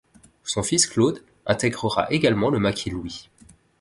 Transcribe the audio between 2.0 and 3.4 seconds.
également le maquis Louis.